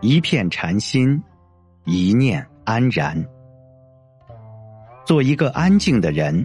[0.00, 1.20] 一片禅心，
[1.84, 3.24] 一念安然。
[5.06, 6.44] 做一个安静的人，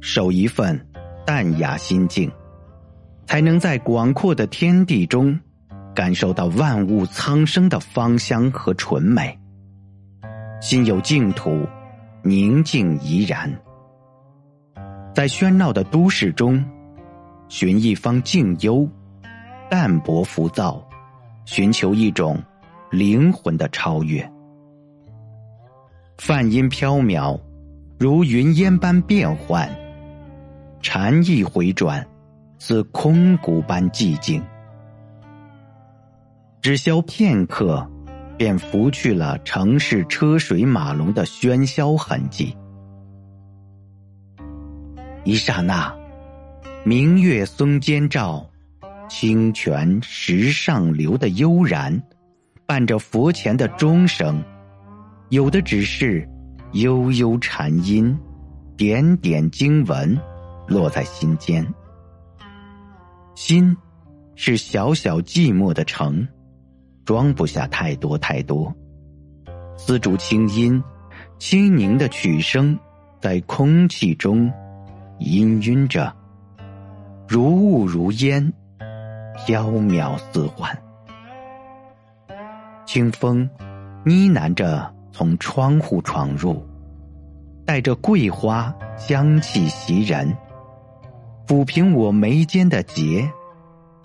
[0.00, 0.80] 守一份
[1.26, 2.30] 淡雅心境，
[3.26, 5.38] 才能在广阔的天地中，
[5.94, 9.38] 感受到万物苍生的芳香和纯美。
[10.60, 11.66] 心有净土，
[12.22, 13.52] 宁静怡然。
[15.14, 16.64] 在喧闹的都市中，
[17.48, 18.88] 寻一方静幽，
[19.68, 20.82] 淡泊浮躁，
[21.44, 22.42] 寻求一种
[22.90, 24.28] 灵魂的超越。
[26.18, 27.40] 梵音飘渺，
[27.98, 29.68] 如云烟般变幻；
[30.82, 32.06] 禅意回转，
[32.58, 34.42] 似空谷般寂静。
[36.60, 37.88] 只消片刻，
[38.36, 42.54] 便拂去了城市车水马龙的喧嚣痕迹。
[45.24, 45.94] 一刹那，
[46.84, 48.44] 明月松间照，
[49.08, 52.02] 清泉石上流的悠然，
[52.70, 54.40] 伴着佛前的钟声，
[55.30, 56.24] 有的只是
[56.74, 58.16] 悠悠禅音，
[58.76, 60.16] 点点经文
[60.68, 61.66] 落在心间。
[63.34, 63.76] 心
[64.36, 66.24] 是小小寂寞的城，
[67.04, 68.72] 装不下太多太多。
[69.76, 70.80] 丝竹清音，
[71.40, 72.78] 轻盈的曲声
[73.20, 74.48] 在空气中。
[75.18, 76.14] 氤氲着，
[77.26, 78.52] 如雾如烟，
[79.44, 80.80] 飘渺似幻。
[82.92, 83.48] 清风
[84.04, 86.60] 呢喃着从窗户闯入，
[87.64, 90.36] 带着桂花香气袭人，
[91.46, 93.30] 抚平我眉间的结，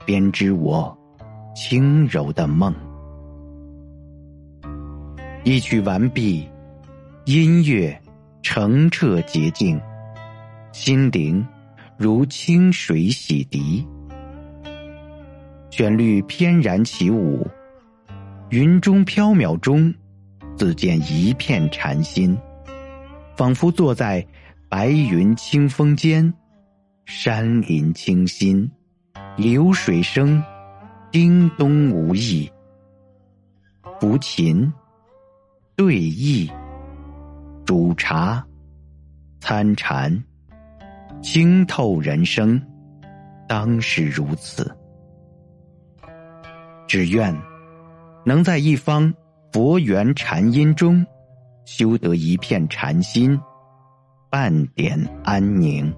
[0.06, 0.96] 编织我
[1.56, 2.72] 轻柔的梦。
[5.44, 6.48] 一曲完毕，
[7.26, 8.00] 音乐
[8.44, 9.82] 澄澈洁净。
[10.72, 11.44] 心灵
[11.98, 13.84] 如清水洗涤，
[15.72, 17.48] 旋律翩然起舞，
[18.56, 19.94] 云中飘渺中，
[20.56, 22.38] 自见一片禅心，
[23.36, 24.26] 仿佛坐在
[24.70, 26.34] 白云清风间，
[27.04, 28.72] 山林清新，
[29.36, 30.42] 流水声
[31.12, 32.50] 叮咚无异，
[34.00, 34.72] 抚琴
[35.76, 36.50] 对弈
[37.66, 38.42] 煮茶
[39.42, 40.24] 参禅。
[41.22, 42.62] 清透人生，
[43.50, 44.74] 当是如此。
[46.88, 47.36] 只愿
[48.26, 49.14] 能在一方
[49.54, 51.06] 佛缘禅音中，
[51.66, 53.40] 修得一片禅心，
[54.30, 55.94] 半点安宁。